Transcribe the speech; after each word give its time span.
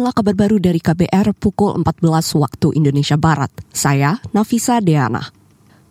Inilah 0.00 0.16
kabar 0.16 0.32
baru 0.32 0.56
dari 0.56 0.80
KBR 0.80 1.36
pukul 1.36 1.76
14 1.76 2.08
waktu 2.40 2.72
Indonesia 2.72 3.20
Barat. 3.20 3.52
Saya 3.68 4.16
Nafisa 4.32 4.80
Deana. 4.80 5.28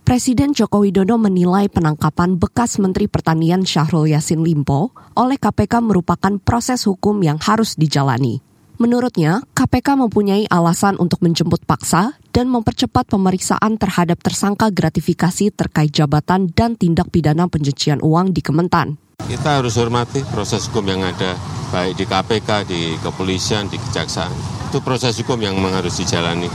Presiden 0.02 0.50
Joko 0.58 0.82
Widodo 0.82 1.22
menilai 1.22 1.70
penangkapan 1.70 2.42
bekas 2.42 2.82
Menteri 2.82 3.06
Pertanian 3.06 3.70
Syahrul 3.70 4.10
Yassin 4.10 4.42
Limpo 4.42 4.98
oleh 5.14 5.38
KPK 5.38 5.86
merupakan 5.86 6.42
proses 6.42 6.90
hukum 6.90 7.22
yang 7.22 7.38
harus 7.38 7.78
dijalani. 7.78 8.42
Menurutnya, 8.82 9.46
KPK 9.54 10.02
mempunyai 10.02 10.50
alasan 10.50 10.98
untuk 10.98 11.22
menjemput 11.22 11.62
paksa 11.70 12.18
dan 12.34 12.50
mempercepat 12.50 13.14
pemeriksaan 13.14 13.78
terhadap 13.78 14.26
tersangka 14.26 14.74
gratifikasi 14.74 15.54
terkait 15.54 15.94
jabatan 15.94 16.50
dan 16.50 16.74
tindak 16.74 17.14
pidana 17.14 17.46
pencucian 17.46 18.02
uang 18.02 18.34
di 18.34 18.42
Kementan. 18.42 18.98
Kita 19.22 19.62
harus 19.62 19.78
hormati 19.78 20.26
proses 20.34 20.66
hukum 20.66 20.98
yang 20.98 21.06
ada 21.06 21.38
baik 21.70 21.94
di 21.98 22.06
KPK, 22.06 22.50
di 22.66 22.82
kepolisian, 23.00 23.70
di 23.70 23.78
kejaksaan. 23.78 24.34
Itu 24.70 24.82
proses 24.82 25.18
hukum 25.22 25.42
yang 25.42 25.58
harus 25.70 25.98
dijalani. 25.98 26.50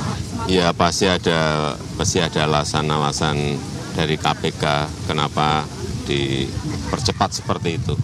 Ya 0.46 0.70
pasti 0.76 1.08
ada 1.08 1.72
pasti 1.96 2.20
ada 2.20 2.44
alasan-alasan 2.44 3.56
dari 3.94 4.18
KPK 4.18 4.90
kenapa 5.08 5.64
dipercepat 6.04 7.30
seperti 7.32 7.80
itu. 7.80 7.94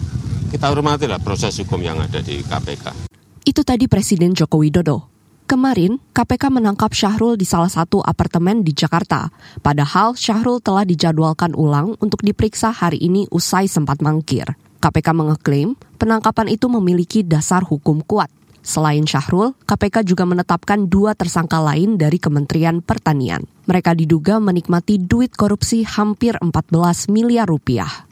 Kita 0.51 0.67
hormatilah 0.67 1.21
proses 1.23 1.55
hukum 1.63 1.79
yang 1.79 2.01
ada 2.01 2.19
di 2.19 2.43
KPK. 2.43 3.07
Itu 3.47 3.63
tadi 3.63 3.87
Presiden 3.87 4.35
Joko 4.35 4.59
Widodo. 4.59 5.11
Kemarin, 5.47 5.99
KPK 6.15 6.47
menangkap 6.47 6.95
Syahrul 6.95 7.35
di 7.35 7.43
salah 7.43 7.67
satu 7.67 7.99
apartemen 7.99 8.63
di 8.63 8.71
Jakarta. 8.71 9.27
Padahal 9.59 10.15
Syahrul 10.15 10.63
telah 10.63 10.87
dijadwalkan 10.87 11.51
ulang 11.59 11.99
untuk 11.99 12.23
diperiksa 12.23 12.71
hari 12.71 13.03
ini 13.03 13.27
usai 13.27 13.67
sempat 13.67 13.99
mangkir. 13.99 14.47
KPK 14.81 15.13
mengeklaim 15.13 15.77
penangkapan 16.01 16.49
itu 16.49 16.65
memiliki 16.65 17.21
dasar 17.21 17.61
hukum 17.61 18.01
kuat. 18.01 18.33
Selain 18.61 19.05
Syahrul, 19.05 19.57
KPK 19.65 20.05
juga 20.05 20.25
menetapkan 20.25 20.85
dua 20.85 21.17
tersangka 21.17 21.61
lain 21.61 21.97
dari 21.97 22.21
Kementerian 22.21 22.81
Pertanian. 22.81 23.45
Mereka 23.65 23.97
diduga 23.97 24.37
menikmati 24.37 25.01
duit 25.01 25.33
korupsi 25.33 25.81
hampir 25.85 26.37
14 26.37 27.09
miliar 27.09 27.49
rupiah. 27.49 28.09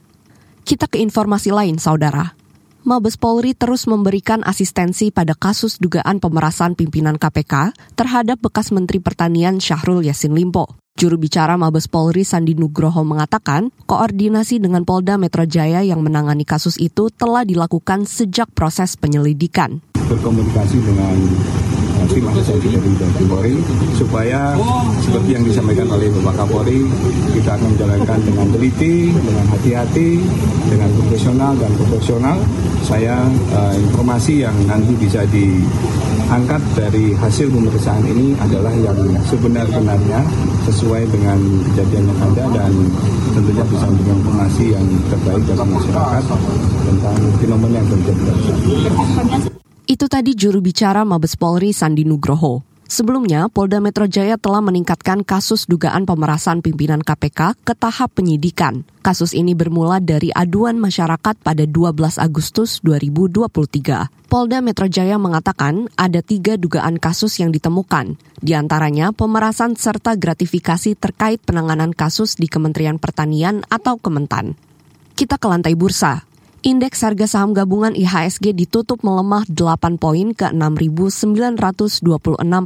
Kita 0.66 0.90
ke 0.90 1.02
informasi 1.02 1.54
lain, 1.54 1.78
saudara. 1.78 2.34
Mabes 2.82 3.20
Polri 3.20 3.54
terus 3.54 3.86
memberikan 3.86 4.42
asistensi 4.42 5.12
pada 5.14 5.38
kasus 5.38 5.78
dugaan 5.78 6.18
pemerasan 6.18 6.74
pimpinan 6.74 7.20
KPK 7.20 7.76
terhadap 7.94 8.42
bekas 8.42 8.74
Menteri 8.74 8.98
Pertanian 9.04 9.62
Syahrul 9.62 10.02
Yassin 10.02 10.34
Limpo. 10.34 10.79
Juru 11.00 11.16
bicara 11.16 11.56
Mabes 11.56 11.88
Polri 11.88 12.28
Sandi 12.28 12.60
Nugroho 12.60 13.08
mengatakan, 13.08 13.72
koordinasi 13.88 14.60
dengan 14.60 14.84
Polda 14.84 15.16
Metro 15.16 15.48
Jaya 15.48 15.80
yang 15.80 16.04
menangani 16.04 16.44
kasus 16.44 16.76
itu 16.76 17.08
telah 17.08 17.48
dilakukan 17.48 18.04
sejak 18.04 18.52
proses 18.52 19.00
penyelidikan. 19.00 19.80
Berkomunikasi 19.96 20.76
dengan 20.84 21.16
eh, 22.04 22.08
tim 22.12 22.28
dari 23.00 23.24
Polri 23.32 23.56
supaya 23.96 24.60
seperti 25.00 25.40
yang 25.40 25.48
disampaikan 25.48 25.88
oleh 25.88 26.12
Bapak 26.20 26.44
Kapolri 26.44 26.84
kita 27.32 27.56
akan 27.56 27.80
menjalankan 27.80 28.20
dengan 28.20 28.48
teliti, 28.52 29.16
dengan 29.16 29.46
hati-hati, 29.56 30.20
dengan 30.68 30.90
profesional 31.30 31.54
dan 31.62 31.72
proporsional. 31.78 32.38
Saya 32.82 33.16
uh, 33.54 33.74
informasi 33.78 34.50
yang 34.50 34.56
nanti 34.66 34.98
bisa 34.98 35.22
diangkat 35.30 36.58
dari 36.74 37.14
hasil 37.14 37.54
pemeriksaan 37.54 38.02
ini 38.10 38.34
adalah 38.42 38.74
yang 38.74 38.98
sebenar-benarnya 39.30 40.26
sesuai 40.66 41.06
dengan 41.14 41.38
kejadian 41.70 42.10
yang 42.10 42.20
ada 42.34 42.46
dan 42.50 42.72
tentunya 43.38 43.62
bisa 43.70 43.86
memberikan 43.86 44.18
informasi 44.26 44.66
yang 44.74 44.86
terbaik 45.14 45.44
bagi 45.46 45.70
masyarakat 45.70 46.24
tentang 46.90 47.18
fenomena 47.38 47.76
yang 47.78 47.90
terjadi 47.94 48.24
Itu 49.86 50.06
tadi 50.10 50.32
juru 50.34 50.66
bicara 50.66 51.06
Mabes 51.06 51.38
Polri 51.38 51.70
Sandi 51.78 52.10
Nugroho. 52.10 52.69
Sebelumnya, 52.90 53.54
Polda 53.54 53.78
Metro 53.78 54.10
Jaya 54.10 54.34
telah 54.42 54.66
meningkatkan 54.66 55.22
kasus 55.22 55.70
dugaan 55.70 56.10
pemerasan 56.10 56.66
pimpinan 56.66 57.06
KPK 57.06 57.54
ke 57.62 57.78
tahap 57.78 58.18
penyidikan. 58.18 58.82
Kasus 59.06 59.38
ini 59.38 59.54
bermula 59.54 60.02
dari 60.02 60.34
aduan 60.34 60.82
masyarakat 60.82 61.38
pada 61.38 61.64
12 61.70 62.18
Agustus 62.18 62.82
2023. 62.82 64.10
Polda 64.26 64.66
Metro 64.66 64.90
Jaya 64.90 65.22
mengatakan 65.22 65.86
ada 66.02 66.26
tiga 66.26 66.58
dugaan 66.58 66.98
kasus 66.98 67.38
yang 67.38 67.54
ditemukan, 67.54 68.18
di 68.42 68.58
antaranya 68.58 69.14
pemerasan 69.14 69.78
serta 69.78 70.18
gratifikasi 70.18 70.98
terkait 70.98 71.46
penanganan 71.46 71.94
kasus 71.94 72.42
di 72.42 72.50
Kementerian 72.50 72.98
Pertanian 72.98 73.62
atau 73.70 74.02
Kementan. 74.02 74.58
Kita 75.14 75.38
ke 75.38 75.46
lantai 75.46 75.78
bursa. 75.78 76.29
Indeks 76.60 77.08
harga 77.08 77.24
saham 77.24 77.56
gabungan 77.56 77.96
IHSG 77.96 78.52
ditutup 78.52 79.00
melemah 79.00 79.48
8 79.48 79.96
poin 79.96 80.36
ke 80.36 80.52
6.926 80.52 82.04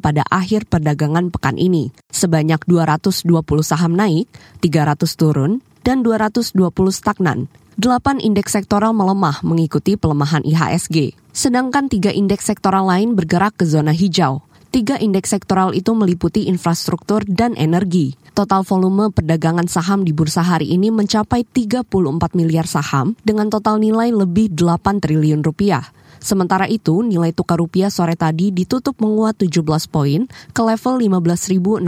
pada 0.01 0.23
akhir 0.33 0.65
perdagangan 0.65 1.29
pekan 1.29 1.61
ini. 1.61 1.93
Sebanyak 2.09 2.65
220 2.65 3.29
saham 3.61 3.93
naik, 3.93 4.25
300 4.65 4.97
turun, 5.13 5.61
dan 5.85 6.01
220 6.01 6.57
stagnan. 6.89 7.45
8 7.77 8.17
indeks 8.17 8.57
sektoral 8.57 8.97
melemah 8.97 9.45
mengikuti 9.45 9.93
pelemahan 9.93 10.41
IHSG. 10.41 11.13
Sedangkan 11.29 11.85
tiga 11.85 12.09
indeks 12.09 12.49
sektoral 12.49 12.89
lain 12.89 13.13
bergerak 13.13 13.61
ke 13.61 13.65
zona 13.69 13.93
hijau. 13.93 14.41
Tiga 14.73 14.97
indeks 14.97 15.37
sektoral 15.37 15.77
itu 15.77 15.93
meliputi 15.93 16.49
infrastruktur 16.49 17.21
dan 17.29 17.53
energi. 17.53 18.17
Total 18.33 18.65
volume 18.65 19.13
perdagangan 19.13 19.69
saham 19.69 20.01
di 20.01 20.09
bursa 20.17 20.41
hari 20.41 20.73
ini 20.73 20.89
mencapai 20.89 21.45
34 21.45 21.85
miliar 22.33 22.65
saham 22.65 23.13
dengan 23.21 23.53
total 23.53 23.77
nilai 23.77 24.09
lebih 24.09 24.49
8 24.49 24.97
triliun 24.97 25.45
rupiah. 25.45 25.93
Sementara 26.17 26.65
itu, 26.65 27.05
nilai 27.05 27.29
tukar 27.37 27.61
rupiah 27.61 27.93
sore 27.93 28.17
tadi 28.17 28.49
ditutup 28.49 28.97
menguat 28.97 29.37
17 29.45 29.61
poin 29.93 30.25
ke 30.25 30.61
level 30.65 31.05
15.680 31.05 31.85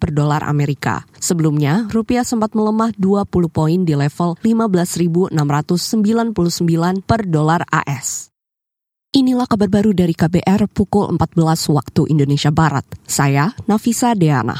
per 0.00 0.10
dolar 0.16 0.40
Amerika. 0.48 1.04
Sebelumnya, 1.20 1.92
rupiah 1.92 2.24
sempat 2.24 2.56
melemah 2.56 2.96
20 2.96 3.28
poin 3.52 3.84
di 3.84 3.92
level 3.92 4.40
15.699 4.40 5.36
per 7.04 7.28
dolar 7.28 7.68
AS. 7.68 8.29
Inilah 9.10 9.42
kabar 9.50 9.66
baru 9.66 9.90
dari 9.90 10.14
KBR 10.14 10.70
pukul 10.70 11.10
14 11.18 11.42
waktu 11.74 12.14
Indonesia 12.14 12.54
Barat. 12.54 12.86
Saya 13.10 13.50
Nafisa 13.66 14.14
Deana. 14.14 14.54